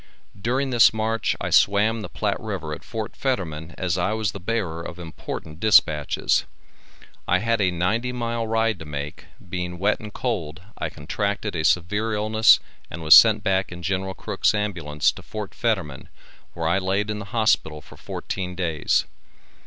[0.41, 4.39] During this march I swam the Platte river at Fort Fetterman as I was the
[4.39, 6.43] bearer of important dispatches.
[7.27, 11.63] I had a ninety mile ride to make, being wet and cold, I contracted a
[11.63, 12.59] severe illness
[12.89, 14.11] and was sent back in Gen.
[14.15, 16.09] Crook's ambulance to Fort Fetterman
[16.55, 19.05] where I laid in the hospital for fourteen days.